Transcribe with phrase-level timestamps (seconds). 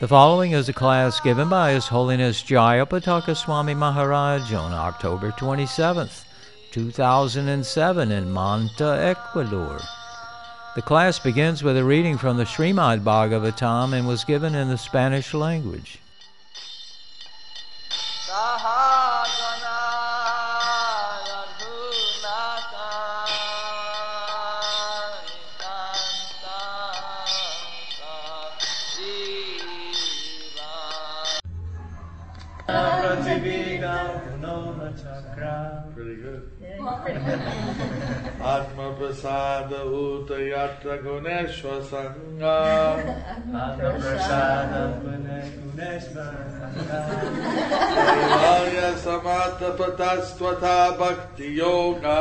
[0.00, 6.24] The following is a class given by His Holiness Jayapataka Swami Maharaj on October 27th,
[6.78, 9.80] 2007 in Manta, Ecuador.
[10.76, 14.78] The class begins with a reading from the Srimad Bhagavatam and was given in the
[14.78, 15.98] Spanish language.
[39.28, 42.52] प्रसादभूत यत्र गुणेश्वसङ्गा
[45.80, 46.36] गुणेश्वरसङ्गाय
[49.40, 49.74] भक्ति
[51.00, 52.20] भक्तियोगा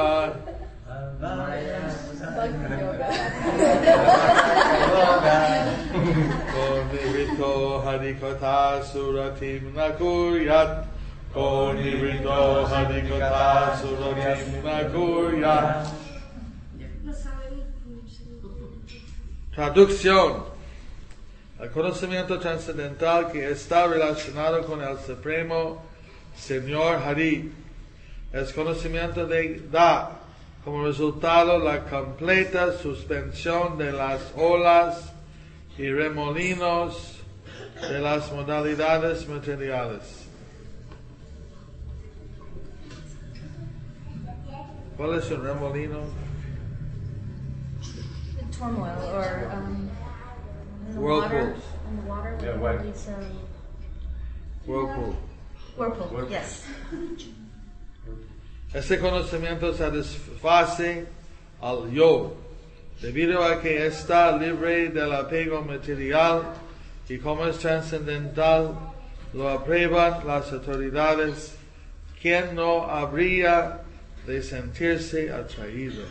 [7.39, 7.53] को
[7.85, 10.77] हरि कथा सुरथि न कुर्यात्
[11.37, 11.47] को
[12.73, 15.96] हरि कथा सुरथि न कुर्यात्
[19.57, 20.43] Traducción.
[21.59, 25.81] El conocimiento trascendental que está relacionado con el Supremo
[26.35, 27.51] Señor Hari
[28.33, 30.11] es conocimiento de da
[30.63, 35.11] como resultado la completa suspensión de las olas
[35.75, 37.15] y remolinos
[37.81, 40.27] de las modalidades materiales.
[44.95, 46.26] ¿Cuál es un remolino?
[48.57, 49.89] Turmoil or um,
[50.87, 51.55] in the water.
[51.89, 52.93] In the water, Yeah, what um,
[54.65, 55.15] Whirlpool.
[55.77, 56.05] whirlpool.
[56.07, 56.29] Whirlpool.
[56.29, 56.65] Yes.
[58.73, 61.05] Este conocimiento satisface
[61.61, 62.35] al yo,
[63.01, 66.53] debido a que está libre del apego material
[67.07, 68.75] y como es trascendental,
[69.33, 71.55] lo aprueban las autoridades,
[72.21, 73.81] quien no habría
[74.25, 76.03] de sentirse atraído.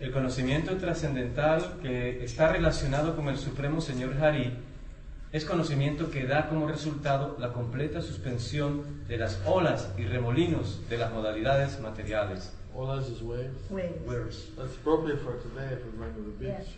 [0.00, 4.56] El conocimiento trascendental que está relacionado con el Supremo Señor Hari
[5.32, 10.98] es conocimiento que da como resultado la completa suspensión de las olas y remolinos de
[10.98, 12.52] las modalidades materiales.
[12.76, 13.52] Olas is waves.
[13.70, 14.48] Waves.
[14.56, 16.76] That's appropriate for today if we're going to the beach.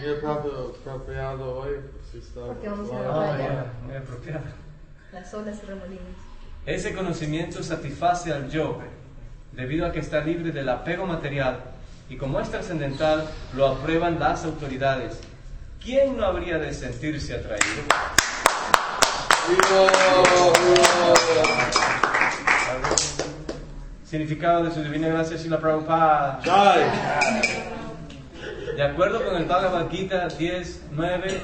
[0.00, 1.70] Muy apropio- apropiado hoy,
[2.10, 2.46] si está.
[2.46, 3.48] Porque vamos a la Ah, playa.
[3.48, 3.72] ya.
[3.84, 4.44] muy apropiado.
[5.12, 6.35] Las olas y remolinos.
[6.66, 8.80] Ese conocimiento satisface al yo,
[9.52, 11.60] debido a que está libre del apego material,
[12.10, 15.20] y como es trascendental, lo aprueban las autoridades.
[15.80, 17.84] ¿Quién no habría de sentirse atraído?
[24.04, 26.40] Significado de su divina gracia Srila Prabhupada.
[28.74, 31.38] De acuerdo con el Bhagavad Gita 10.9,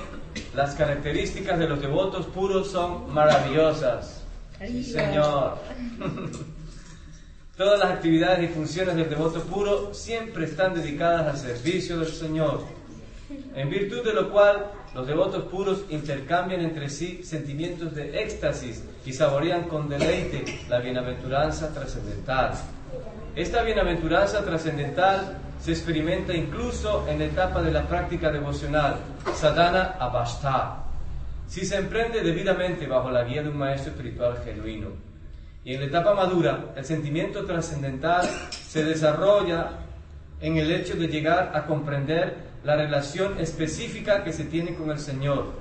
[0.52, 4.21] las características de los devotos puros son maravillosas.
[4.66, 5.58] Sí, señor.
[7.56, 12.64] Todas las actividades y funciones del devoto puro siempre están dedicadas al servicio del Señor,
[13.54, 19.12] en virtud de lo cual los devotos puros intercambian entre sí sentimientos de éxtasis y
[19.12, 22.54] saborean con deleite la bienaventuranza trascendental.
[23.36, 28.96] Esta bienaventuranza trascendental se experimenta incluso en la etapa de la práctica devocional,
[29.34, 30.84] sadhana avastha,
[31.52, 34.88] si se emprende debidamente bajo la guía de un maestro espiritual genuino.
[35.62, 39.72] Y en la etapa madura, el sentimiento trascendental se desarrolla
[40.40, 44.98] en el hecho de llegar a comprender la relación específica que se tiene con el
[44.98, 45.52] Señor,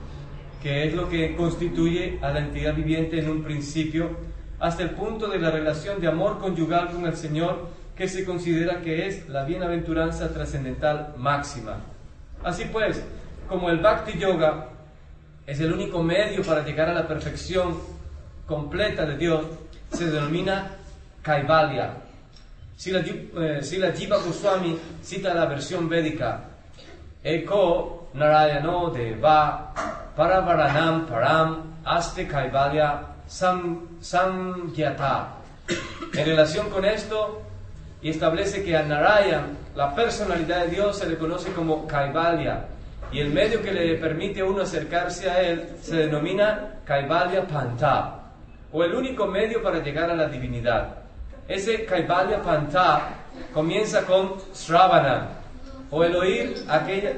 [0.63, 4.11] que es lo que constituye a la entidad viviente en un principio,
[4.61, 7.67] hasta el punto de la relación de amor conyugal con el Señor,
[7.97, 11.81] que se considera que es la bienaventuranza trascendental máxima.
[12.45, 13.03] Así pues,
[13.49, 14.69] como el Bhakti Yoga
[15.51, 17.77] es el único medio para llegar a la perfección
[18.47, 19.41] completa de Dios,
[19.91, 20.71] se denomina
[21.21, 21.95] Kaivalya.
[22.77, 26.45] Si la, eh, si la Jiva Goswami cita la versión védica,
[27.21, 29.73] Eko Narayano Deva
[30.15, 33.87] Paravaranam Param Aste Kaivalya Sam.
[36.13, 37.41] En relación con esto,
[38.01, 42.67] y establece que a Narayan, la personalidad de Dios, se le conoce como Kaivalya,
[43.11, 48.19] y el medio que le permite a uno acercarse a él se denomina Kaivalya Panta,
[48.71, 50.95] o el único medio para llegar a la divinidad.
[51.47, 53.09] Ese Kaivalya Panta
[53.53, 55.29] comienza con Sravana,
[55.89, 57.15] o el oír aquella,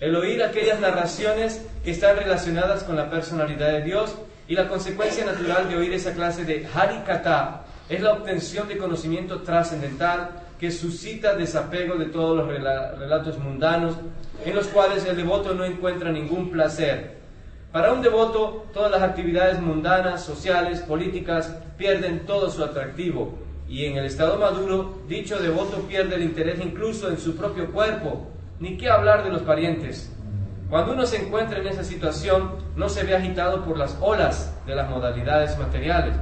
[0.00, 4.16] el oír aquellas narraciones que están relacionadas con la personalidad de Dios
[4.48, 9.42] y la consecuencia natural de oír esa clase de Harikata es la obtención de conocimiento
[9.42, 13.96] trascendental que suscita desapego de todos los relatos mundanos
[14.44, 17.16] en los cuales el devoto no encuentra ningún placer.
[17.72, 23.34] Para un devoto, todas las actividades mundanas, sociales, políticas pierden todo su atractivo
[23.68, 28.28] y en el estado maduro, dicho devoto pierde el interés incluso en su propio cuerpo,
[28.60, 30.10] ni qué hablar de los parientes.
[30.70, 34.74] Cuando uno se encuentra en esa situación, no se ve agitado por las olas de
[34.74, 36.14] las modalidades materiales.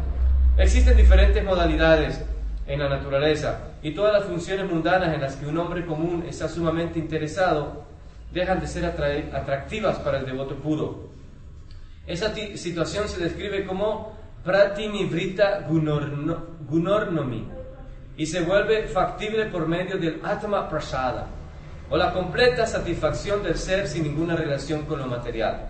[0.58, 2.20] Existen diferentes modalidades
[2.66, 6.48] en la naturaleza y todas las funciones mundanas en las que un hombre común está
[6.48, 7.84] sumamente interesado
[8.32, 11.10] dejan de ser atractivas para el devoto puro.
[12.06, 17.46] Esa situación se describe como pratinivrita gunornomi
[18.16, 21.26] y se vuelve factible por medio del atma prasada
[21.90, 25.68] o la completa satisfacción del ser sin ninguna relación con lo material.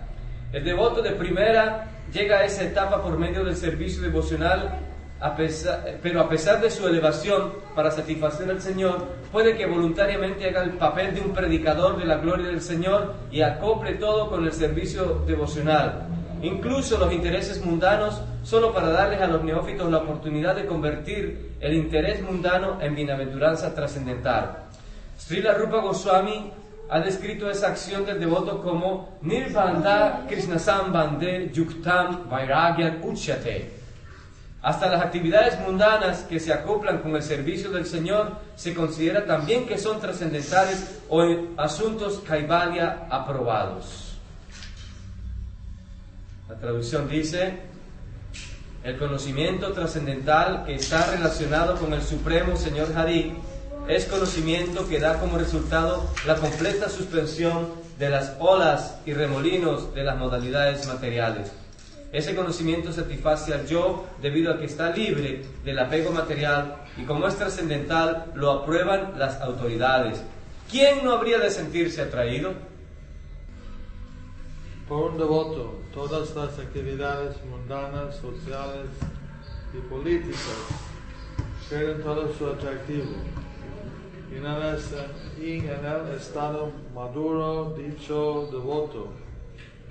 [0.53, 4.79] El devoto de primera llega a esa etapa por medio del servicio devocional,
[6.01, 10.71] pero a pesar de su elevación para satisfacer al Señor, puede que voluntariamente haga el
[10.71, 15.23] papel de un predicador de la gloria del Señor y acople todo con el servicio
[15.25, 16.07] devocional.
[16.41, 21.73] Incluso los intereses mundanos, solo para darles a los neófitos la oportunidad de convertir el
[21.73, 24.65] interés mundano en bienaventuranza trascendental.
[25.17, 26.51] Srila Rupa Goswami
[26.89, 33.74] ha descrito esa acción del devoto como Nirvanda Krishnasambande Yuktam Vairagyan Uchyate.
[34.65, 39.67] Hasta las actividades mundanas que se acoplan con el servicio del Señor se considera también
[39.67, 41.23] que son trascendentales o
[41.55, 44.17] asuntos kaivalya aprobados.
[46.49, 47.59] La traducción dice,
[48.83, 53.35] el conocimiento trascendental que está relacionado con el Supremo Señor Hari
[53.87, 57.69] es conocimiento que da como resultado la completa suspensión
[57.99, 61.51] de las olas y remolinos de las modalidades materiales.
[62.15, 67.27] Ese conocimiento satisface al yo debido a que está libre del apego material y como
[67.27, 70.23] es trascendental lo aprueban las autoridades.
[70.71, 72.53] ¿Quién no habría de sentirse atraído?
[74.87, 78.87] Por un devoto, todas las actividades mundanas, sociales
[79.73, 80.39] y políticas
[81.67, 83.11] pierden todo su atractivo
[84.31, 89.24] y en el estado maduro dicho devoto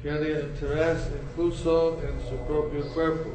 [0.05, 3.31] pierde interés incluso en su propio cuerpo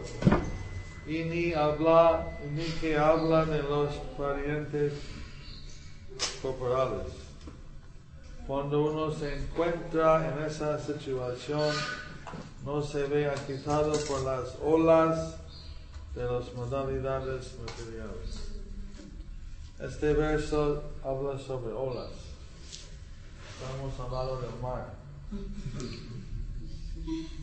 [1.07, 4.93] y ni habla ni que habla de los parientes
[6.43, 7.07] corporales.
[8.45, 11.73] Cuando uno se encuentra en esa situación,
[12.63, 15.37] no se ve agitado por las olas
[16.13, 18.51] de las modalidades materiales.
[19.79, 22.11] Este verso habla sobre olas.
[23.57, 24.99] Estamos hablando del mar.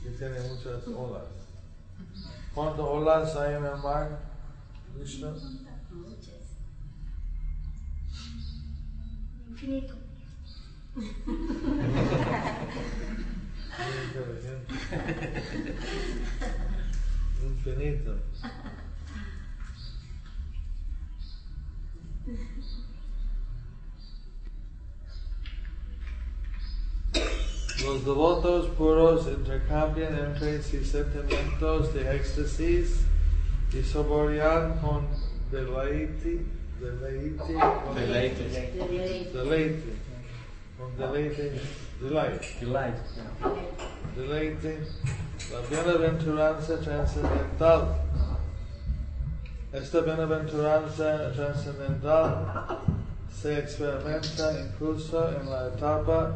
[0.02, 1.24] Que tiene muchas olas.
[2.54, 4.20] ¿Cuántas olas hay en el mar?
[4.94, 5.34] Krishna?
[9.48, 9.94] Infinito.
[17.44, 18.18] Infinito.
[27.84, 33.02] Los devotos puros intercambian entre sí sentimientos de éxtasis
[33.72, 35.06] y saborean con
[35.50, 36.40] deleite,
[36.80, 37.36] deleite,
[37.84, 38.44] con Deleite.
[39.32, 39.92] deleite,
[40.78, 41.60] con deleite,
[42.00, 42.96] delight, Delight.
[44.16, 44.78] deleite,
[45.52, 47.82] la bienaventuranza trascendental.
[49.72, 52.78] Esta bienaventuranza trascendental
[53.30, 56.32] se experimenta incluso en la etapa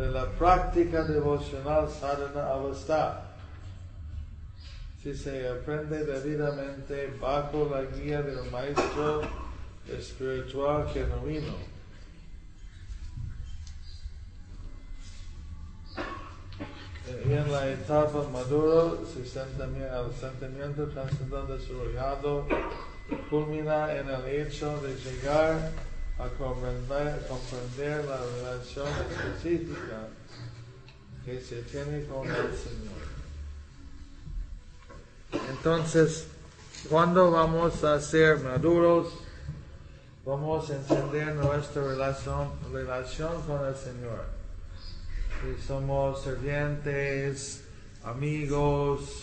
[0.00, 3.20] de la práctica devocional sadhana avastha.
[5.02, 9.22] Si se aprende debidamente bajo la guía del maestro
[9.88, 11.54] espiritual genuino.
[17.26, 22.46] Y en la etapa maduro, el sentimiento trascendental desarrollado
[23.28, 25.72] culmina en el hecho de llegar
[26.20, 30.08] a comprender, la relación específica
[31.24, 33.00] que se tiene con el Señor.
[35.50, 36.26] Entonces,
[36.88, 39.14] cuando vamos a ser maduros,
[40.26, 44.40] vamos a entender nuestra relación, relación con el Señor.
[45.42, 47.64] y somos servientes,
[48.04, 49.22] amigos,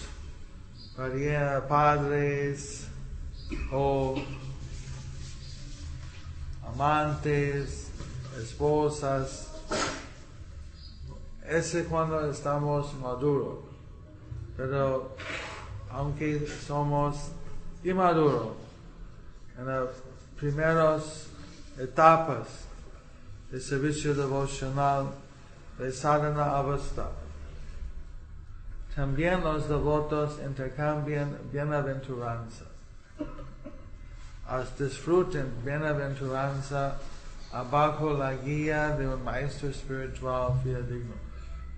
[1.67, 2.87] padres
[3.71, 4.15] o
[6.73, 7.89] amantes,
[8.41, 9.47] esposas.
[11.47, 13.59] Ese cuando estamos maduros.
[14.55, 15.15] Pero
[15.91, 17.31] aunque somos
[17.83, 18.49] inmaduros,
[19.57, 19.89] en las
[20.37, 21.27] primeras
[21.77, 22.47] etapas
[23.51, 25.07] del servicio devocional
[25.77, 27.09] de sadhana avasta,
[28.95, 32.65] también los devotos intercambian bienaventuranza.
[34.49, 36.95] As disfruten bienaventuranza
[37.51, 41.15] abajo la guía de un maestro espiritual fidedigno.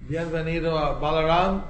[0.08, 1.64] Bienvenido a Balaram.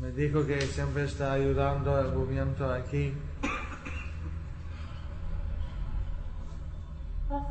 [0.00, 3.12] Me dijo que siempre está ayudando al movimiento aquí.
[7.28, 7.50] Más,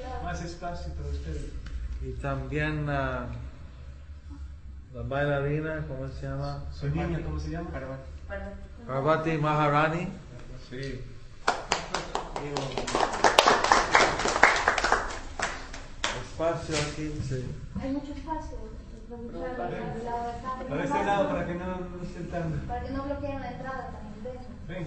[0.00, 0.22] lado.
[0.24, 1.63] más espacio para ustedes.
[2.04, 3.26] Y también ah,
[4.92, 6.64] la bailarina, ¿cómo se llama?
[6.70, 7.70] Su niña, ¿cómo se llama?
[7.70, 8.54] Para-
[8.86, 10.08] Parvati Maharani.
[10.68, 11.00] Sí.
[16.22, 17.44] Espacio aquí, sí.
[17.80, 18.58] Hay mucho espacio.
[19.14, 19.68] Acá,
[20.68, 22.52] Para este lado, para que no, no estén tan...
[22.66, 24.14] para que no bloqueen la entrada también.
[24.68, 24.86] Ven,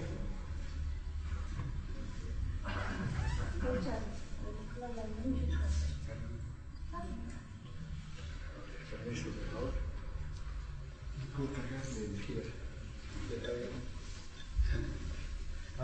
[3.62, 5.47] muchas.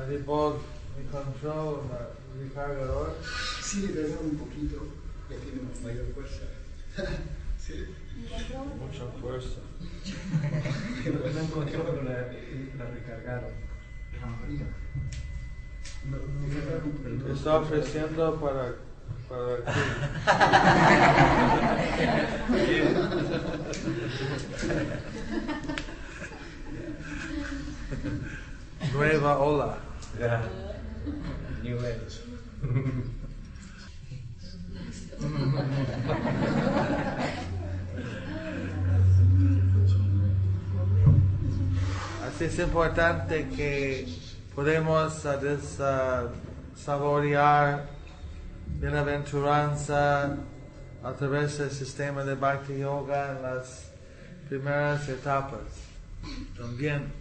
[0.09, 1.81] Mi control,
[2.39, 3.17] mi cargador.
[3.63, 4.87] Sí, un poquito,
[5.31, 6.45] ya tiene mayor fuerza.
[7.59, 7.87] sí.
[8.79, 9.61] Mucha fuerza.
[11.05, 13.53] No encontró, pero la, la recargaron.
[14.21, 14.27] No,
[16.11, 17.33] no.
[17.35, 18.75] Está ofreciendo para,
[19.29, 19.81] para aquí.
[28.95, 29.84] Nueva ola.
[30.19, 30.43] Ya.
[31.63, 32.21] New Age.
[42.27, 44.07] Así es importante que
[44.55, 46.29] podemos ah,
[46.77, 47.89] saborear
[48.81, 50.37] bienaventuranza
[51.03, 53.91] a través del sistema de Bhakti Yoga en las
[54.49, 55.61] primeras etapas.
[56.57, 57.13] También,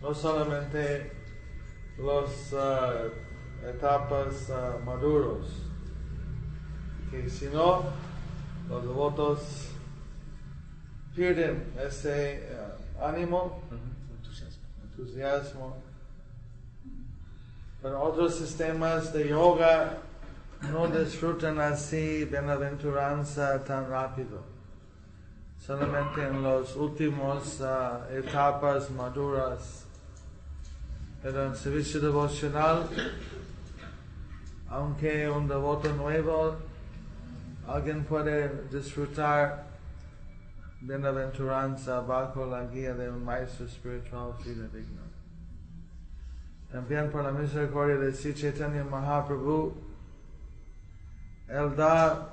[0.00, 1.25] no solamente
[1.98, 2.52] las
[3.64, 5.46] etapas ah, maduros,
[7.10, 7.84] que si no,
[8.68, 9.70] los devotos
[11.14, 12.56] pierden ese eh,
[13.00, 13.62] ánimo,
[14.82, 15.76] entusiasmo.
[17.82, 19.98] Pero otros sistemas de yoga
[20.70, 24.42] no disfrutan así bienaventuranza tan rápido.
[25.58, 29.85] Solamente en las últimas ah, etapas maduras.
[31.22, 32.88] Pero en servicio devocional,
[34.68, 36.56] aunque un devoto nuevo,
[37.66, 39.66] alguien puede disfrutar
[40.80, 45.02] bienaventuranza bajo la guía de un maestro espiritual fidedigno.
[46.70, 49.74] También por la misericordia de Sri Chaitanya Mahaprabhu,
[51.48, 52.32] Él da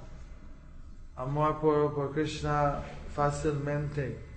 [1.15, 2.81] amor por, por Krishna
[3.15, 4.32] fácilmente.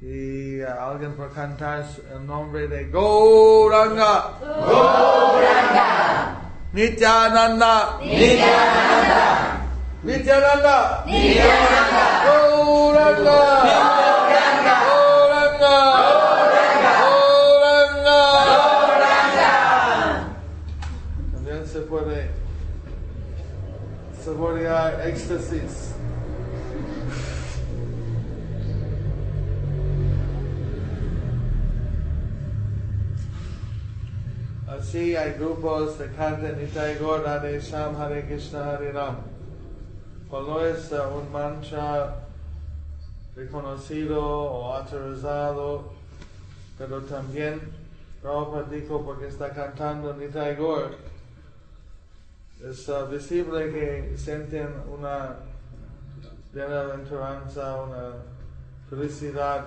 [0.00, 4.32] Y alguien por cantar el nombre de Gauranga.
[4.42, 6.36] Gauranga.
[6.74, 7.98] Nityananda.
[8.02, 9.66] Nityananda.
[10.02, 11.04] Nityananda.
[12.26, 13.40] Gauranga.
[14.66, 15.36] Gauranga.
[18.04, 19.46] Gauranga.
[21.32, 22.30] También se puede
[24.22, 25.85] saborear éxtasis.
[34.68, 39.16] Así hay grupos de cantan Nitai Gaur Radhe Sham Hare Krishna Hare Ram.
[40.28, 42.26] Cuando es uh, un mantra
[43.36, 45.92] reconocido o autorizado,
[46.76, 47.60] pero también
[48.20, 50.96] Prabhupada dijo porque está cantando Nitai Gaur,
[52.60, 55.36] es visible que sienten una
[56.52, 58.14] bienaventuranza, una
[58.90, 59.66] felicidad.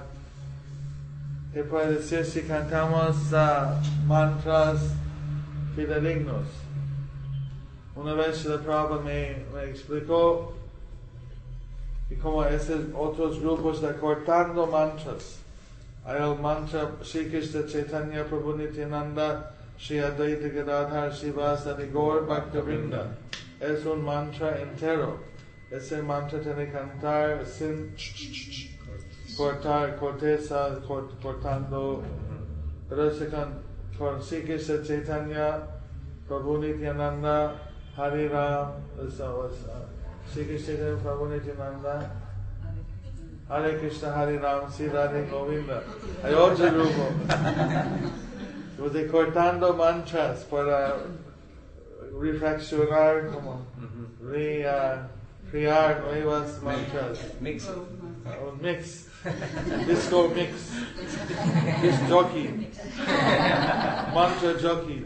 [1.51, 3.73] ¿Qué puede decir si cantamos uh,
[4.05, 4.93] mantras
[5.75, 6.45] fidedignos?
[7.95, 10.53] Una vez el Prabhupada me, me explicó
[12.11, 15.39] y como esos otros grupos de cortando mantras.
[16.05, 23.17] Hay el mantra Shri Krishna Chaitanya Prabhu Nityananda Shri Advaita Gadadhar Shivasani Gaur Bhaktavinda.
[23.59, 25.17] Es un mantra entero.
[25.71, 27.95] Ese mantra tiene que cantar sin
[29.39, 32.03] cortar, corteza, cort- cortando.
[33.17, 33.53] Se can,
[34.46, 35.62] Krishna Chaitanya
[36.27, 37.55] Prabhu Nityananda
[37.96, 38.74] Hari Ram.
[39.00, 39.05] Uh,
[40.34, 42.12] Krishna Chaitanya Prabhu Nityananda.
[43.48, 45.81] Hare Krishna, Hare Ram, Sri Radhe Govinda.
[46.24, 47.13] Otro grupo.
[48.77, 50.98] Pues de cortando mantras para
[52.13, 53.65] reflexionar, como
[54.22, 55.08] re, ah,
[55.51, 57.19] crear nuevas mantras.
[57.41, 57.67] Mix.
[57.67, 59.08] Un mix.
[59.85, 60.71] Disco mix.
[61.81, 62.69] Disc jockey.
[64.13, 65.05] Mantra jockey.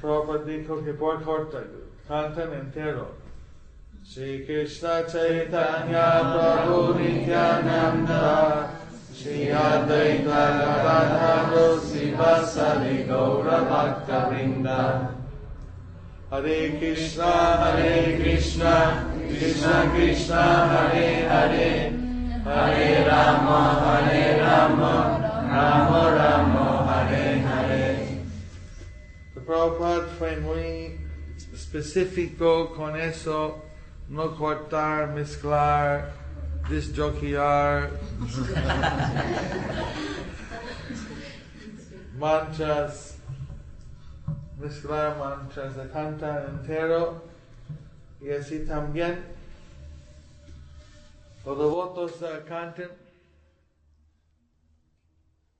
[0.00, 1.62] Prabhupada dijo que por corta,
[2.08, 3.14] cantan entero.
[4.04, 8.68] Shri Krishna Chaitanya Prabhu Nityananda
[9.14, 15.14] Shri Advaita Gadadhara Sivasadi Gaura Bhakta Vrinda
[16.30, 21.72] Hare Krishna Hare Krishna Krishna Krishna Hare Hare.
[22.44, 24.94] Hare Rama Hare Rama.
[25.48, 27.92] Rama Rama Hare Hare.
[29.34, 30.98] The Prabhupada fue muy
[31.52, 33.62] específico con eso,
[34.08, 36.12] no cortar, mezclar,
[36.68, 37.90] disjoquear,
[42.18, 43.16] mantras,
[44.60, 47.31] mezclar mantras de cantar entero
[48.22, 49.24] y así también
[51.44, 52.90] los devotos eh, canten.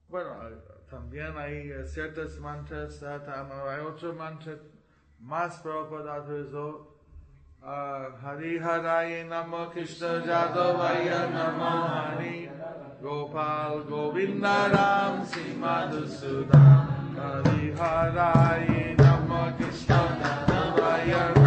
[0.08, 0.54] Bueno, eh,
[0.90, 4.56] también hay ciertas mantras, tam- hay otro mantra
[5.18, 6.88] más Prabhupada autorizó.
[7.64, 12.50] Uh, Hari Haraye Namo Krishna Jadavaya Namo Hari
[13.00, 21.41] Gopal Govinda Ram Sri Madhusudan Hari Haraye Namo Krishna Jadavaya Namo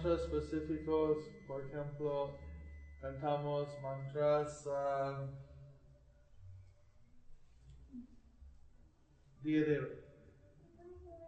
[0.00, 2.38] mantras específicos, por ejemplo,
[3.02, 5.26] cantamos mantras ah,
[9.42, 10.02] día de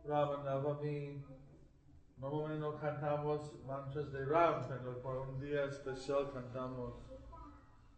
[0.07, 1.23] Ramanavami.
[2.17, 6.95] Normalmente no cantamos mantras de Ram, pero por un día especial cantamos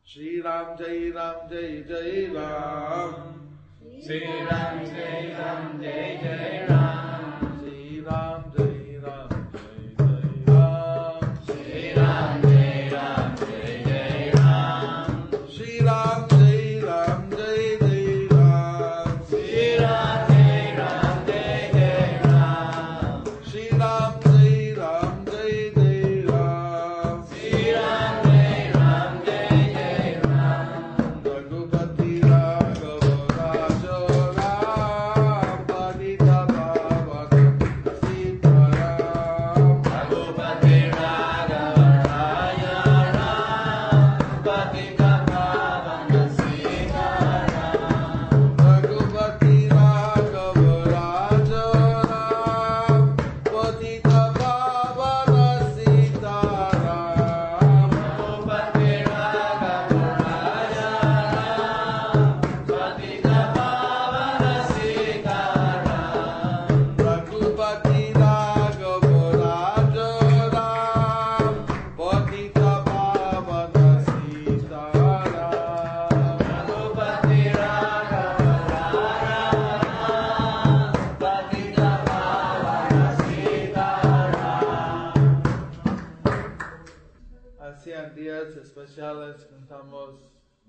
[0.05, 3.59] Shri Ram Jai Ram Jai Jai Ram.
[4.03, 7.61] Sri Ram Jai Ram Jai Jai Ram.
[7.61, 8.34] Shri Ram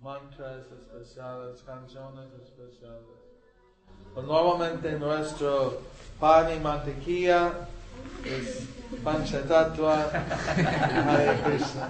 [0.05, 3.01] mantras especiales, canciones especiales.
[4.13, 5.81] Pues normalmente nuestro
[6.19, 7.67] pan y mantequilla
[8.23, 8.67] es
[9.03, 10.11] panchatattva
[11.07, 11.89] Hare Krishna.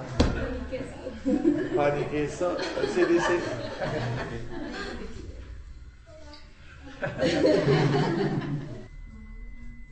[1.75, 3.39] Pan y queso, así dice.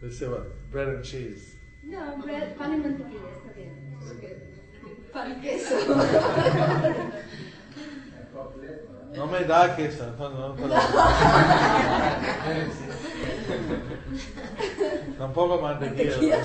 [0.01, 0.45] Dice what?
[0.71, 1.57] Bread and cheese.
[1.83, 3.97] No, bread, pan y mantequilla, está bien.
[5.11, 5.75] Pan y queso.
[9.15, 10.73] No me da queso, no, no, pero-
[15.17, 16.37] Tampoco mantequilla.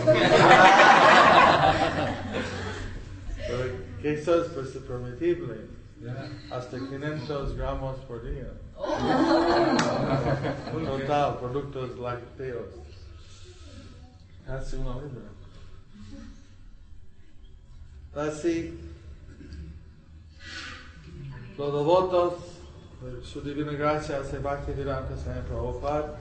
[3.47, 3.65] Pero
[4.03, 5.79] queso es pues, permitible.
[6.51, 8.53] Hasta 500 gramos por día.
[10.73, 12.69] Total, productos lácteos.
[14.47, 15.29] Casi una libra.
[18.15, 18.79] Así,
[21.57, 22.58] los devotos, de
[23.23, 26.19] su divina gracia, se Bhaktivedanta Swami Prabhupada,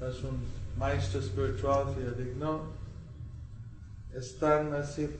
[0.00, 0.40] es un
[0.78, 2.60] maestro espiritual fidedigno,
[4.14, 5.10] están así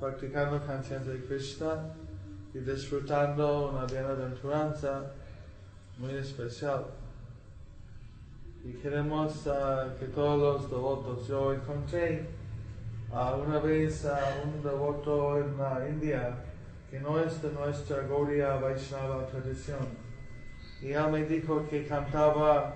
[0.00, 1.94] practicando canciones de Krishna
[2.54, 5.12] y disfrutando una bienaventuranza
[5.98, 6.86] muy especial.
[8.64, 12.26] Y queremos ah, que todos los devotos, yo encontré
[13.12, 16.47] ah, una vez a un devoto en la India
[16.90, 19.86] que no es de nuestra Gaudiya Vaishnava tradición.
[20.80, 22.74] Y él me dijo que cantaba,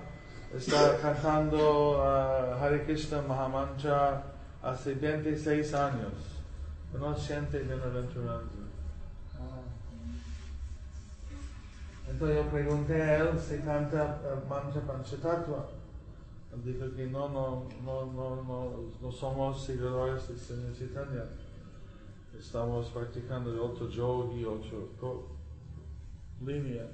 [0.55, 4.25] estaba cantando ah, Hare Krishna Mahamantra
[4.62, 6.12] hace 26 años.
[6.92, 8.62] No siente bienaventuranza.
[12.11, 15.68] Entonces yo pregunté a él si canta el mantra Panchatattva.
[16.53, 21.25] Él dijo que no, no, no, no, no, no somos seguidores de Señor Chaitanya.
[22.42, 25.28] Estamos practicando de otro yogi, otro co-
[26.44, 26.85] línea.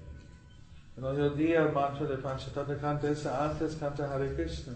[0.95, 4.75] Entonces yo di el mantra de Panchatattva, canta esa antes, canta Hare Krishna.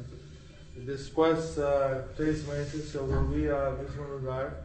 [0.74, 4.62] Y después, ah, tres meses, yo volví al mismo lugar.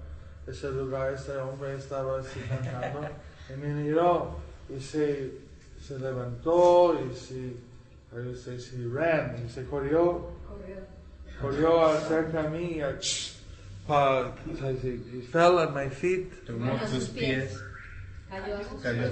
[0.48, 3.02] Ese lugar, ese hombre estaba así cantando.
[3.54, 4.38] y me miró
[4.70, 5.34] y se,
[5.82, 7.38] se levantó y se,
[8.32, 10.30] y se, se ran y se corrió,
[11.42, 12.80] corrió acerca a mí
[13.88, 14.32] pa,
[14.84, 17.58] he fell at my feet, Tomó sus pies.
[18.30, 18.64] Cayó a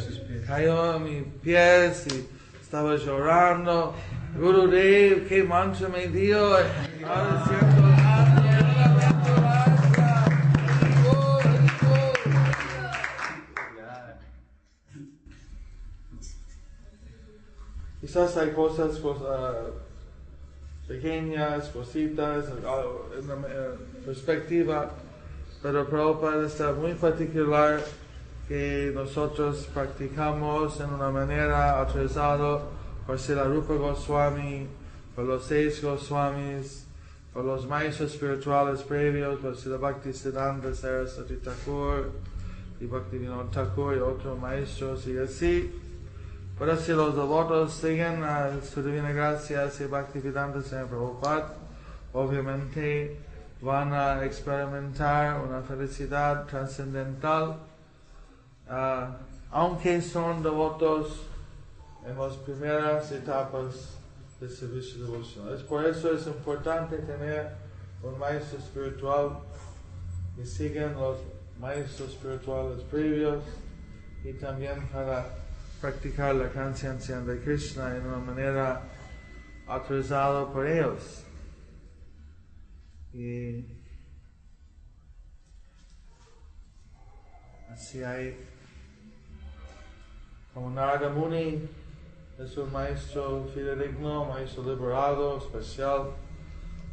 [0.01, 0.45] sus pies.
[0.45, 2.27] cayó a mis pies y
[2.61, 3.95] estaba llorando.
[4.37, 6.57] Gurudev, qué mancha me dio.
[7.05, 10.25] Ahora siento la bienaventuranza.
[11.03, 11.43] Gol,
[11.81, 12.13] gol.
[18.01, 19.84] Quizás hay cosas pues, ah,
[20.87, 22.83] pequeñas, cositas, ah,
[23.27, 24.91] la eh, perspectiva,
[25.61, 27.81] pero Prabhupada está muy particular
[28.47, 32.61] que nosotros practicamos en una manera autorizada
[33.07, 34.67] por Sila Rupa Goswami,
[35.15, 36.85] por los seis Goswamis,
[37.33, 42.11] por los maestros espirituales previos, por Sila Bhakti Siddhanta Saraswati Thakur
[42.79, 45.84] y Bhakti Vinod Thakur y otros maestros y así.
[46.57, 51.53] Pero si los devotos siguen a su divina gracia, si Bhaktivedanta Swami Prabhupada,
[52.13, 53.19] obviamente
[53.61, 57.57] van a experimentar una felicidad trascendental,
[58.69, 59.17] ah,
[59.51, 61.27] aunque son devotos
[62.05, 63.97] en las primeras etapas
[64.39, 65.55] del servicio devocional.
[65.55, 67.51] Es por eso es importante tener
[68.01, 69.39] un maestro espiritual
[70.37, 71.17] que siguen los
[71.59, 73.43] maestros espirituales previos
[74.23, 75.44] y también para
[75.85, 78.81] practicar la conciencia de Krishna en una manera
[79.67, 81.23] autorizada por ellos.
[83.13, 83.67] Y
[87.71, 88.35] así hay
[90.55, 91.69] como Narada Muni
[92.39, 96.13] es un maestro fidedigno, maestro liberado, especial,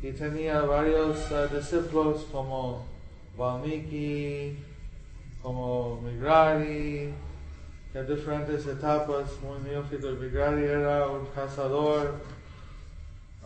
[0.02, 2.85] y tenía varios eh, discípulos como
[3.38, 4.62] Valmiki,
[5.40, 7.14] como Migrari,
[7.94, 10.14] en diferentes etapas, muy neófito.
[10.16, 12.14] Vigali era un cazador,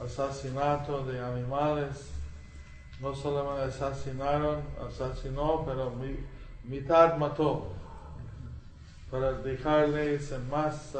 [0.03, 2.11] asesinato de animales.
[3.01, 6.19] No solamente asesinaron, asesinó, pero mi-
[6.65, 7.73] mitad mató.
[9.11, 10.99] Para dejarles en más eh,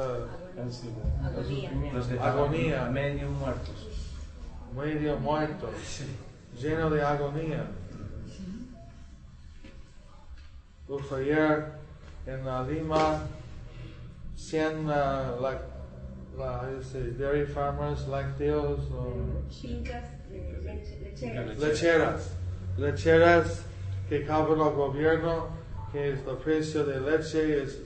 [1.25, 1.73] Agonía.
[1.93, 2.85] Los dejaba Agonía.
[2.87, 3.89] medio muertos.
[4.77, 5.71] medio muerto,
[6.61, 7.65] lleno de agonía.
[10.87, 11.73] Pues ayer
[12.27, 13.23] en la Lima,
[14.37, 14.89] 100 uh,
[15.41, 15.59] la,
[16.37, 21.59] la, how you say, dairy farmers, lácteos, o Fincas de leche, lecheras.
[21.59, 22.31] lecheras,
[22.79, 23.63] lecheras
[24.09, 25.49] que cobran al gobierno,
[25.93, 27.81] que es el precio de leche es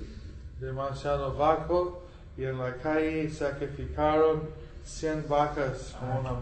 [0.60, 2.02] demasiado bajo,
[2.36, 4.48] y en la calle sacrificaron
[4.84, 6.40] 100 vacas con una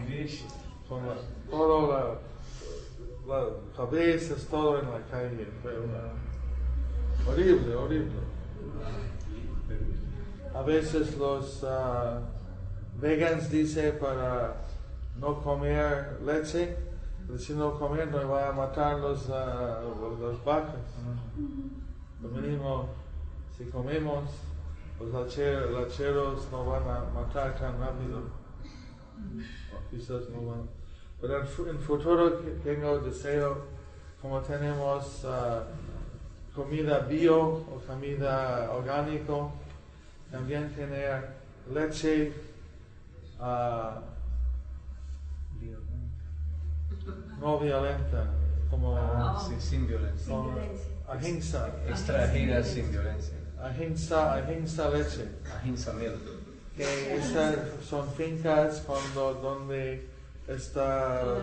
[0.89, 1.15] con la,
[1.51, 5.47] todo la, la cabezas, todo en la calle.
[5.63, 6.15] Fue una-
[7.31, 8.13] horrible, horrible.
[10.55, 12.21] A veces los ah,
[13.01, 14.55] vegans dicen para
[15.17, 16.77] no comer leche,
[17.39, 20.75] si no comer no va a matar los, ah, los- vacas.
[22.23, 22.89] Lo mínimo,
[23.57, 24.25] si comemos,
[24.99, 28.19] los lache- lecheros no van a matar tan rápido.
[29.75, 30.69] O quizás no van.
[31.21, 32.33] Pero en, en futuro
[32.65, 33.59] tengo deseo,
[34.23, 35.65] como tenemos ah,
[36.55, 39.53] comida bio o comida orgánico,
[40.31, 41.29] también tener
[41.73, 42.33] leche
[43.41, 44.01] ah,
[47.41, 48.27] no violenta,
[48.71, 50.27] como Sí, sin violencia.
[50.29, 50.59] como
[51.09, 53.35] ahimsa, Extrajida sin violencia.
[53.61, 55.29] ahimsa, ahimsa leche.
[55.63, 56.19] Ahimsa milk.
[56.77, 57.57] que esas
[57.89, 60.09] son fincas cuando donde
[60.47, 61.43] está, ah,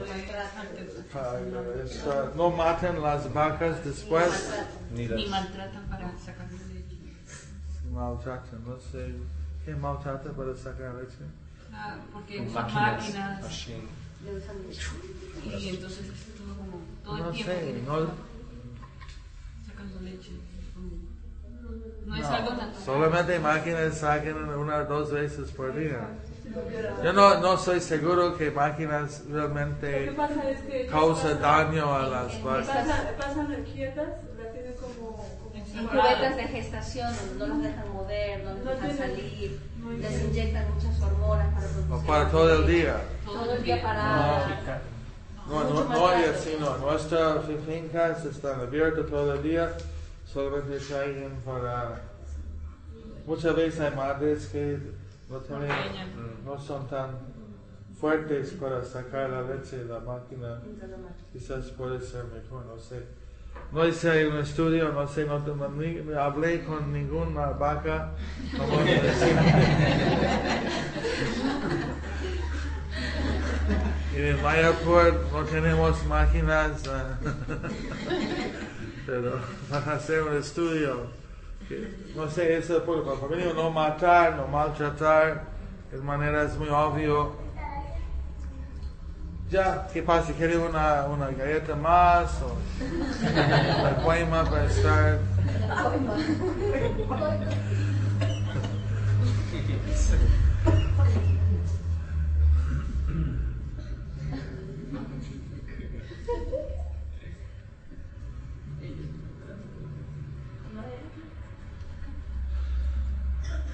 [1.84, 4.50] está- no matan las vacas después
[4.92, 6.48] Ni maltratan para sacar.
[7.96, 9.14] Maltratan no sé
[9.64, 11.24] qué maltrata para sacar leche
[11.74, 13.68] Ah, porque usan máquinas.
[15.46, 18.08] y entonces es todo como todo no el tiempo sé no,
[19.68, 20.32] sacando leche.
[20.74, 22.84] como- No es no, algo natural.
[22.86, 26.08] solamente máquinas sacan una o dos veces por día.
[27.04, 32.68] Yo no, no soy seguro que máquinas realmente es que causan daño a las vacas
[32.68, 38.44] pasan, pasan quietas, la tienen como, como En cubetas de gestación, no los dejan mover,
[38.44, 39.60] no los dejan salir,
[40.00, 42.08] les inyectan muchas hormonas para producir.
[42.08, 44.52] para todo el día Todo el día paradas.
[45.48, 46.78] No, no, no hay así, no.
[46.78, 49.74] Nuestras fincas están abiertas todo el día,
[50.26, 52.02] solamente traen para...
[53.28, 54.80] Muchas veces hay madres que
[55.30, 55.70] no, tienen,
[56.46, 57.10] no son tan
[58.00, 60.62] fuertes para sacar la leche de la máquina.
[61.34, 63.04] Quizás puede ser mejor, no sé.
[63.72, 68.12] No hice un estudio, no sé, no, no- hablé con ninguna vaca.
[68.58, 68.80] como.
[74.16, 77.18] Y en Mayapur no tenemos máquinas, ah,
[79.06, 79.40] pero
[79.70, 81.08] para hacer un estudio,
[82.16, 85.44] no sé, eso por para familia, no matar, no maltratar,
[85.92, 87.45] de manera es muy obvio.
[89.56, 90.34] Ya, ¿qué pasa?
[90.34, 92.58] ¿Quiere una, una galleta más o
[93.32, 95.20] una poema para estar?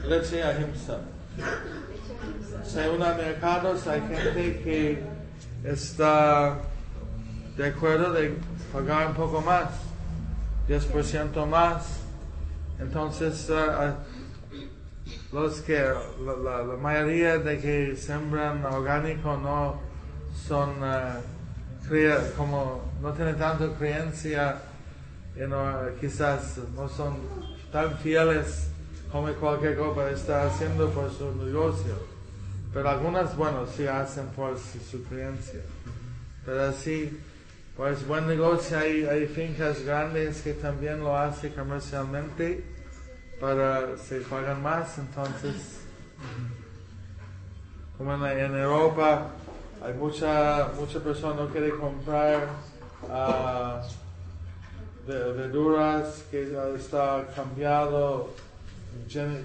[0.08, 1.00] Leche ahimsa.
[2.63, 5.21] Según los mercados hay gente que
[5.63, 6.60] está
[7.58, 8.38] de acuerdo de
[8.74, 9.69] pagar un poco más,
[10.67, 12.00] 10% más.
[12.80, 13.95] Entonces, ah,
[15.32, 15.80] los que,
[16.26, 19.80] la, mayoría de que sembran orgánico no
[20.47, 20.76] son,
[21.88, 24.62] crea- como no tienen tanto creencia,
[25.36, 27.17] you know, quizás no son
[27.71, 28.69] tan fieles
[29.12, 32.11] como cualquier cosa está haciendo por su negocio.
[32.74, 35.62] Pero algunas, bueno, sí hacen por su, su creencia.
[36.46, 37.20] Pero así,
[37.76, 42.64] pues buen negocio, hay, hay fincas grandes que también lo hacen comercialmente
[43.40, 45.80] para se pagan más, entonces,
[47.98, 49.32] como en, Europa,
[49.84, 52.48] hay mucha, mucha persona no quiere comprar
[53.10, 53.82] ah,
[55.08, 58.30] ve- verduras que ah, está cambiado,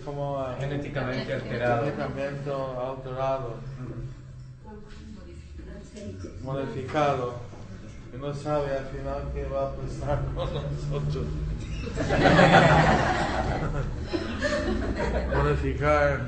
[0.04, 1.85] como Genéticamente alterado.
[1.85, 3.54] genéticamente alterado,
[6.42, 7.35] modificado,
[8.14, 11.26] y no sabe al final qué va a pasar con nosotros.
[15.35, 16.20] Modificar,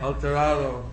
[0.00, 0.84] alterado.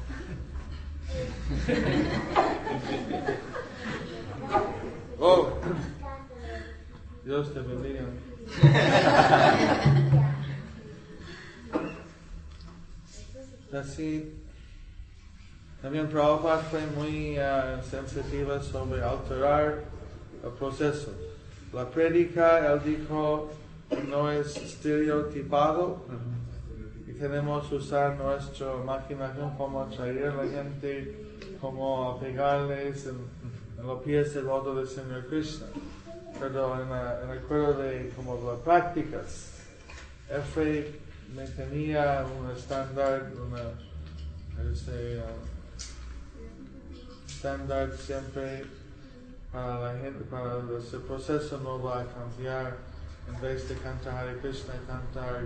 [5.19, 5.49] Oh,
[7.23, 8.03] Dios te bendiga.
[13.73, 14.31] Así,
[15.81, 19.83] también Prabhupada fue muy ah, sensitiva sobre alterar
[20.43, 21.11] el proceso.
[21.73, 23.49] La prédica, él dijo,
[24.09, 26.05] no es estereotipado
[27.07, 31.17] y tenemos que usar nuestra imaginación como atraer a la gente,
[31.59, 33.17] como apegarles en,
[33.79, 35.65] en los pies del lodo del Señor Krishna.
[36.39, 39.51] Pero en el acuerdo de como las prácticas,
[40.29, 40.99] él fue,
[41.33, 45.33] mantenía un estándar, una, ah,
[47.27, 48.65] estándar siempre
[49.51, 52.77] para la gente, para ese proceso no va a cambiar.
[53.25, 55.43] En vez de cantar Hare Krishna, cantar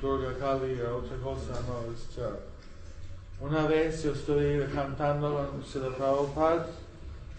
[0.00, 2.18] Durga Kali o otra cosa, no, es.
[3.40, 6.66] Una vez yo estoy cantando con Srila Prabhupada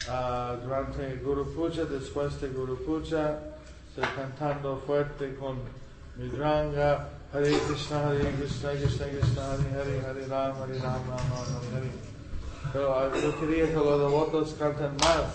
[0.10, 3.39] ah, durante Guru Puja, después de Guru Puja,
[3.89, 5.58] estoy cantando fuerte con
[6.15, 11.48] Midranga, Hare Krishna, Hare Krishna, Krishna Krishna, Hare Hare, Hare Ram, Hare Ram, Ram Ram,
[11.56, 11.92] Hare Hare.
[12.74, 15.26] Pero yo quería que los devotos canten más.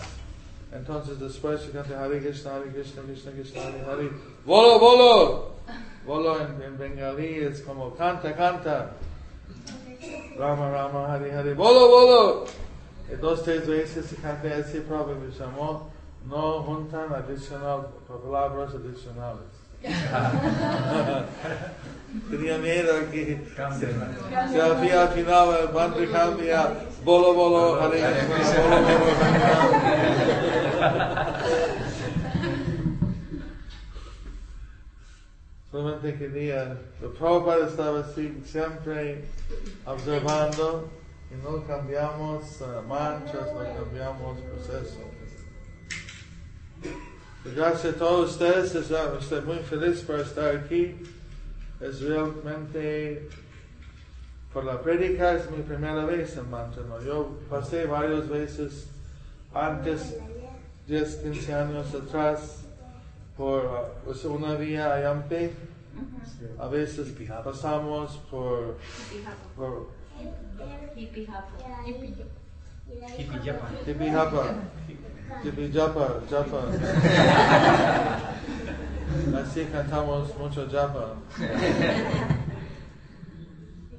[0.72, 4.10] Entonces después se canta Hare Krishna, Hare Krishna, Krishna Krishna, Hare Hare.
[4.44, 5.50] Bolo, bolo.
[6.06, 8.92] Bolo en, en bengalí es como canta, canta.
[10.38, 11.54] Rama, Rama, Hare Hare.
[11.54, 12.44] Bolo, bolo.
[13.12, 15.90] Y dos, tres veces se canta así, Prabhupada me llamó.
[16.26, 19.59] No juntan adicional, palabras adicionales.
[22.30, 23.40] Tenía miedo que
[24.52, 29.06] se había afinado el bando cambia bolo bolo Hare bolo bolo
[35.70, 39.24] Solamente quería, el Prabhupada estaba así, siempre
[39.86, 40.90] observando
[41.30, 44.98] y no cambiamos manchas, no cambiamos proceso.
[47.42, 50.94] Gracias a todos ustedes, estoy muy feliz por estar aquí.
[51.80, 53.30] Es realmente,
[54.52, 57.00] por la prédica es mi primera vez en Manteno.
[57.00, 58.88] Yo pasé varias veces
[59.54, 60.18] antes,
[60.86, 62.64] 10, 15 años atrás,
[63.38, 65.52] por sea, una vía a Yampe.
[66.58, 68.76] A veces pasamos por,
[69.56, 69.88] por
[73.16, 73.68] Tipijapa.
[73.86, 74.44] Tipijapa,
[75.72, 76.20] Japa.
[79.42, 81.14] Así cantamos mucho Japa.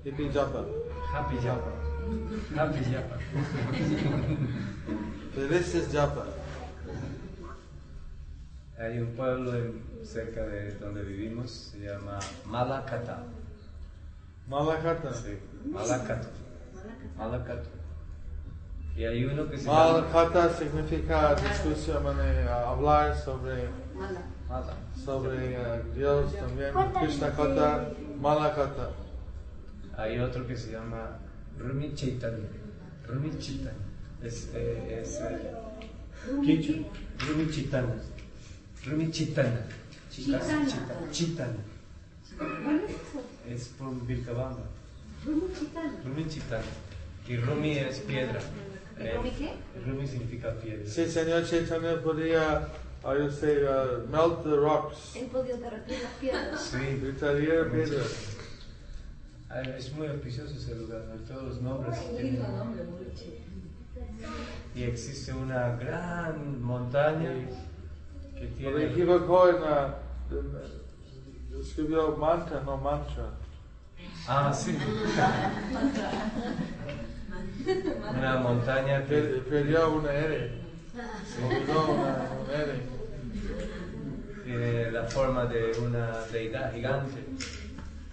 [0.04, 0.66] Tipijapa.
[1.14, 1.72] Happy Japa.
[2.56, 3.18] Happy Japa.
[5.36, 6.26] Felices Japa.
[8.80, 13.24] Hay un pueblo en- cerca de donde vivimos, se llama Malacata.
[14.48, 15.14] Malakata.
[15.14, 15.38] Sí,
[15.70, 16.28] Malacato.
[17.16, 17.70] Malacato.
[18.96, 23.70] Y hay uno que se llama Malakata significa discusión, hablar sobre,
[24.50, 24.76] Mala.
[24.94, 26.74] sobre eh, Dios también.
[27.00, 28.92] Krishna Kata, Malakata.
[29.98, 31.20] Hay otro que se llama
[31.58, 32.48] Rumi Chaitanya.
[33.08, 33.78] Rumi Chaitanya.
[34.22, 35.54] Es, eh, es eh,
[36.44, 36.86] Kichu.
[37.28, 37.96] Rumi Chaitanya.
[38.86, 39.66] Rumi Chaitanya.
[40.12, 40.68] Chaitanya.
[40.68, 41.12] Chaitanya.
[41.12, 41.64] Chaitanya.
[43.50, 44.64] Es por Vilcabamba.
[45.26, 46.66] Rumi Chaitanya.
[47.28, 48.40] Y Rumi es piedra.
[49.16, 49.54] ¿Rumi qué?
[49.86, 50.86] Rumi significa piedra.
[50.90, 52.68] Sí, Señor Chaitanya podía,
[53.04, 55.16] I would say, uh, melt the rocks.
[55.16, 56.62] Él podía derretir las piedras.
[56.62, 56.78] Sí.
[57.02, 58.04] Gritaría piedra.
[59.50, 61.16] Ah, Es muy auspicioso ese lugar, ¿no?
[61.28, 61.98] todos los nombres.
[62.16, 62.42] tienen-
[64.76, 67.34] Y existe una gran montaña
[68.36, 68.86] que Me tiene...
[68.92, 69.98] equivocó en la,
[71.60, 73.32] escribió mantra, no mantra.
[74.28, 74.78] Ah, sí.
[78.18, 80.62] Una montaña que Per- Perdió una R.
[81.46, 82.82] Olvidó una, una R.
[84.44, 87.26] tiene la forma de una deidad gigante.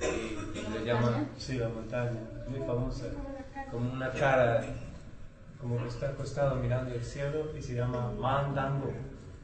[0.00, 3.06] Y le llaman, sí, la montaña, muy famosa,
[3.70, 4.62] como una cara,
[5.60, 8.92] como que está acostado mirando el cielo y se llama Mandango.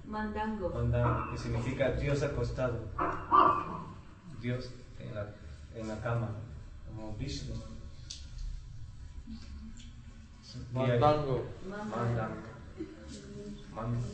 [0.06, 0.68] Mandango.
[0.70, 2.78] Mandango, que significa Dios acostado.
[4.40, 4.70] Dios
[5.00, 5.26] en la,
[5.74, 6.28] en la cama,
[6.86, 7.54] como Vishnu.
[10.72, 11.46] Mandango.
[11.68, 12.36] Mandango.
[13.74, 14.04] Mandango.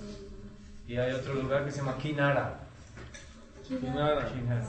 [0.87, 2.61] Y hay otro lugar que se llama Kinara.
[3.66, 4.66] Kinara, Kinara.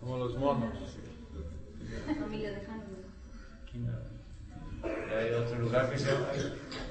[0.00, 0.72] como los monos.
[2.18, 3.04] Familia de Hanuman.
[3.70, 4.14] Kinara.
[4.84, 6.26] Y hay otro lugar que se llama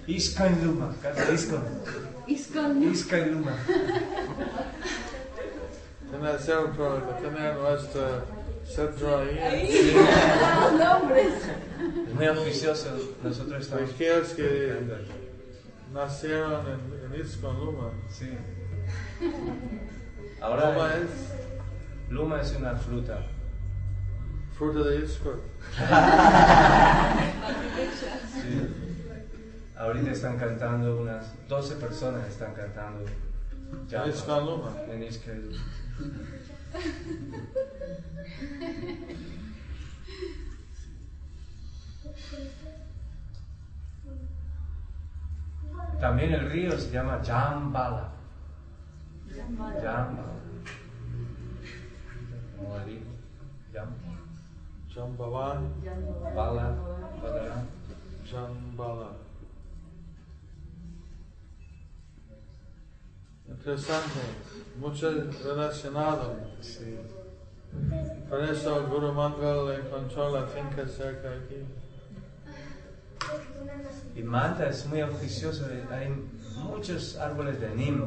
[0.07, 0.95] Iskan Luma.
[1.01, 1.63] Casi Iskan.
[2.27, 2.83] Iskon.
[2.83, 3.55] Iskan Luma.
[6.09, 8.52] Tiene que ser para tener nuestro centro
[9.19, 9.93] ahí.
[9.93, 11.33] Los nombres.
[12.13, 12.89] Muy auspicioso.
[13.23, 13.89] Nosotros estamos.
[13.91, 14.77] Aquellos que
[15.93, 17.91] nacieron en, en Iskon Luma.
[18.09, 18.29] Sí.
[20.41, 23.19] Luma Ahora es Luma es una fruta.
[24.57, 25.39] fruta de Iskon.
[28.33, 28.69] Sí.
[29.77, 33.05] Ahorita están cantando unas 12 personas están cantando
[45.99, 48.11] También el río se llama Jambala.
[49.29, 49.81] Jambala.
[52.57, 52.73] Como.
[53.73, 54.13] Jambala.
[54.93, 55.73] Jambalan,
[56.35, 56.77] Bala.
[57.21, 57.65] Bala.
[58.29, 59.22] Jambala.
[63.47, 64.19] Interesante,
[64.79, 65.11] mucho
[65.43, 66.35] relacionado.
[66.61, 66.97] Sí.
[68.29, 71.65] Por eso el Guru Mangal encontró la finca cerca aquí.
[74.15, 76.09] Y Manta es muy auspicioso, hay
[76.57, 78.03] muchos árboles de nim.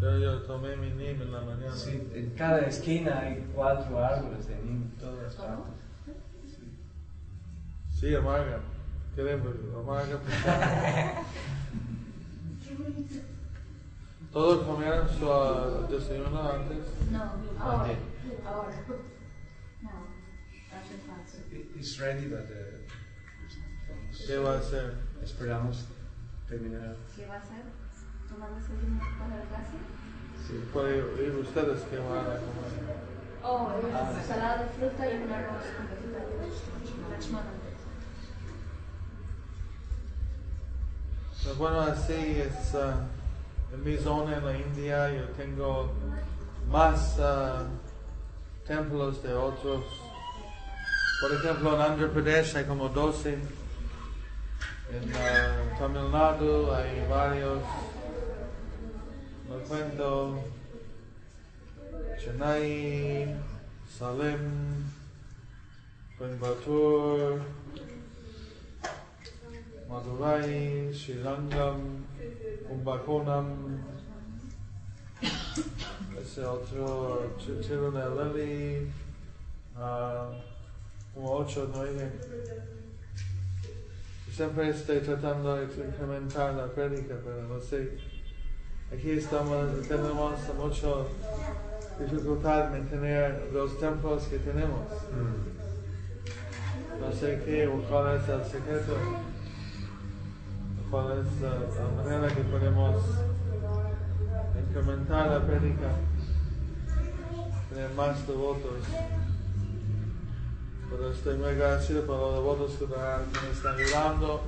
[0.00, 1.74] Pero yo tomé mi nim en la mañana.
[1.74, 5.74] Sí, en cada esquina hay cuatro árboles de nim, todas partes.
[7.90, 8.60] Sí, amarga.
[9.14, 11.22] Queremos, vamos a caprichar.
[14.32, 16.78] ¿Todos comieron su ah, desayuno antes?
[17.10, 17.18] No,
[17.58, 17.94] ahora.
[18.46, 18.76] Ahora.
[19.82, 19.90] No,
[20.70, 21.34] hace falta.
[21.76, 22.78] It's ready, but uh,
[24.26, 24.94] ¿Qué va a hacer?
[25.22, 25.84] esperamos
[26.48, 26.96] terminar.
[27.16, 27.64] ¿Qué va a hacer?
[28.28, 29.76] ¿Tomar desayuno para la clase?
[30.46, 33.10] Sí, puede ir ustedes que van a comer.
[33.42, 36.62] Oh, es ensalada de fruta y un arroz con vegetales.
[41.42, 42.74] Pues bueno, así es.
[42.76, 43.06] ah,
[43.72, 45.92] en mi zona en la India yo tengo
[46.70, 47.64] más ah,
[48.66, 49.84] templos de otros.
[51.20, 53.32] Por ejemplo, en Andhra Pradesh hay como 12.
[53.32, 53.42] En
[55.16, 57.62] ah, Tamil Nadu hay varios.
[59.48, 60.44] No cuento.
[62.18, 63.36] Chennai,
[63.98, 64.84] Salem,
[66.18, 67.40] Coimbatore.
[69.90, 72.06] Madurai, Srirangam,
[72.74, 73.46] Kumbakonam,
[76.22, 78.86] ese otro, Ch- Tirunelveli,
[79.76, 80.30] ah,
[81.12, 82.12] como ocho, nueve.
[84.32, 87.90] Siempre estoy tratando de incrementar la prédica, pero no sé.
[88.94, 90.94] Aquí estamos, tenemos mucha
[91.98, 94.86] dificultad en mantener los templos que tenemos.
[97.00, 98.96] No sé qué o cuál es el secreto
[100.90, 103.02] cuál es la, la manera que podemos
[104.68, 105.88] incrementar la prédica,
[107.70, 108.72] tener más devotos.
[110.90, 114.42] Pero estoy muy agradecido por los devotos que me están ayudando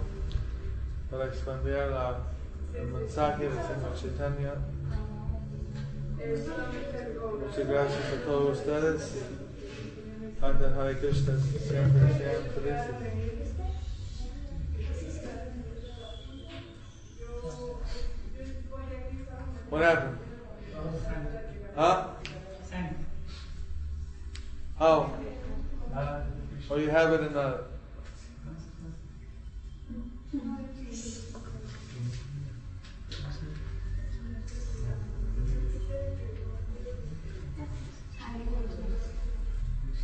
[1.10, 2.18] para expandir la-
[2.74, 4.54] el mensaje del Señor Chaitanya.
[7.46, 9.22] Muchas gracias a todos ustedes.
[10.40, 13.41] Hare Krishna, siempre sean felices.
[19.72, 20.18] What happened?
[21.74, 22.08] Huh?
[24.78, 25.10] How?
[26.70, 27.64] Oh, you have it in the.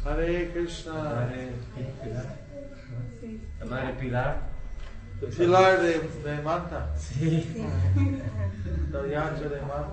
[0.02, 1.52] Hare Krishna.
[3.66, 4.42] Madre Pilar.
[5.20, 5.82] La Pilar.
[5.82, 6.94] De, de Manta.
[6.96, 7.46] Sí.
[8.92, 9.92] The yantra de Manta.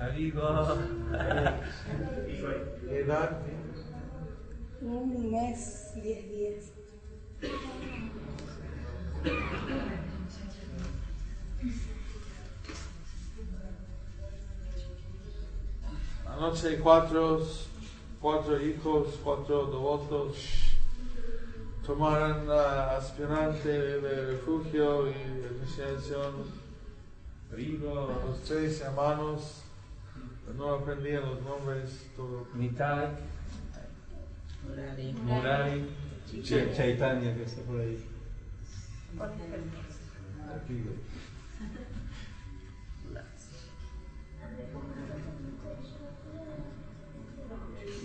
[0.00, 0.42] Amigo.
[2.88, 3.38] ¿Qué edad?
[4.82, 6.72] Un mes, diez días.
[16.26, 17.46] Anoche cuatro,
[18.20, 20.63] cuatro hijos, cuatro devotos
[21.86, 25.14] tomaron la aspirante de refugio y
[25.58, 26.32] iniciación.
[27.52, 28.10] Rigo.
[28.26, 29.62] Los tres hermanos,
[30.56, 32.46] no aprendían los nombres, todo.
[32.54, 33.08] Nitai.
[35.24, 35.88] Murari.
[36.42, 37.98] Che- Chaitanya que está por ahí.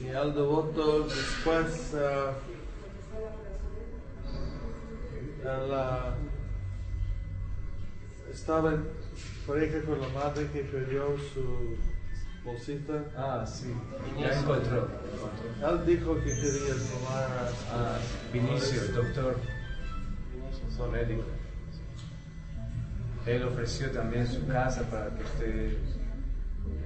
[0.01, 2.33] Y el devoto después ah,
[5.43, 6.15] él, ah,
[8.31, 8.85] estaba en
[9.47, 11.75] pareja con la madre que perdió su
[12.43, 13.03] bolsita.
[13.17, 13.73] Ah, sí.
[14.19, 14.87] Ya encontró.
[15.67, 17.97] Él dijo que quería tomar Ah,
[18.31, 19.37] Vinicio, el doctor.
[20.91, 21.23] médico.
[23.25, 25.73] Él ofreció también su casa para que usted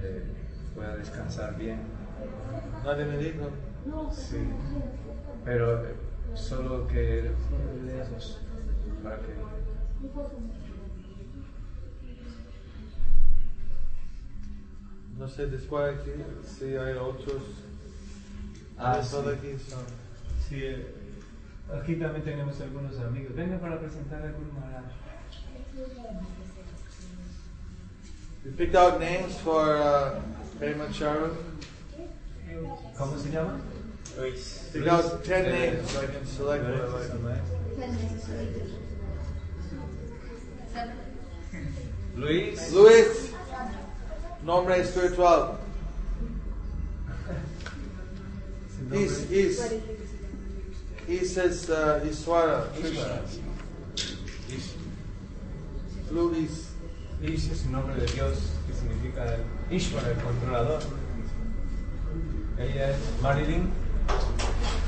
[0.02, 0.24] eh,
[0.74, 1.80] pueda descansar bien.
[2.84, 3.50] Nadie me dijo.
[4.12, 4.38] Sí.
[5.44, 5.94] Pero eh,
[6.34, 7.30] solo que
[7.86, 8.40] lejos
[9.04, 9.34] para que
[15.18, 16.10] No sé, después aquí,
[16.44, 17.42] si hay otros.
[18.76, 19.16] Ah, sí.
[19.16, 19.84] aquí son.
[20.48, 20.86] Sí, eh,
[21.72, 23.36] aquí también tenemos algunos amigos.
[23.36, 24.84] Venga para presentar a Guru Maharaj.
[28.44, 30.20] We picked out names for uh.
[32.98, 33.60] ¿Cómo se llama?
[34.72, 36.86] Picked out 10 names so I can select what I
[37.22, 38.83] like.
[42.16, 42.72] Luis.
[42.72, 43.32] Luis,
[44.44, 45.58] nombre espiritual.
[48.92, 49.72] He's, he's,
[51.06, 53.22] he says uh, Iswara, Krishna.
[56.10, 56.70] Luis,
[57.22, 60.82] Ish es un nombre de Dios que significa el Ishvara, el controlador.
[62.58, 63.72] Ella es Marilyn.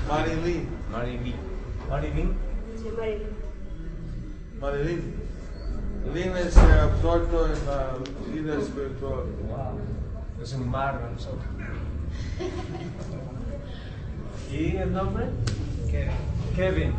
[0.09, 0.67] Mani Lee.
[0.93, 1.35] Marilyn.
[1.89, 2.37] Marilyn.
[2.95, 3.37] Marilyn.
[4.61, 5.26] Marilyn
[6.15, 7.95] es eh, absorto en la
[8.33, 9.25] vida espiritual.
[9.49, 9.81] Wow.
[10.43, 11.43] Es un mar para nosotros.
[14.51, 15.27] ¿Y el nombre?
[15.91, 16.13] Kevin.
[16.55, 16.93] Kevin.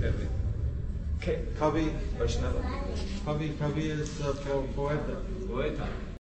[0.00, 0.28] Kevin.
[1.20, 2.60] Ke Kavi, Vaishnava.
[3.26, 5.20] Kavi, Kavi es po- poeta.
[5.46, 5.84] Poeta.